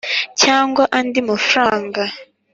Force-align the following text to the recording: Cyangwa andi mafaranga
Cyangwa 0.41 0.83
andi 0.97 1.19
mafaranga 1.29 2.01